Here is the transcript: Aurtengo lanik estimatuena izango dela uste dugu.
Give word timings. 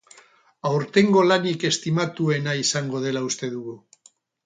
Aurtengo 0.69 1.23
lanik 1.27 1.67
estimatuena 1.71 2.59
izango 2.65 3.07
dela 3.07 3.27
uste 3.31 3.55
dugu. 3.59 3.81